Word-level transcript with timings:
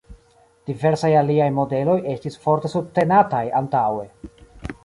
Diversaj 0.69 1.11
alia 1.19 1.49
modeloj 1.59 1.97
estis 2.15 2.39
forte 2.47 2.73
subtenataj 2.77 3.47
antaŭe. 3.63 4.09